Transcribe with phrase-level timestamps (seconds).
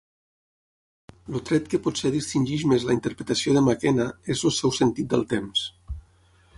[1.31, 5.27] El tret que potser distingeix més la interpretació de McKenna és el seu sentit del
[5.37, 5.69] temps.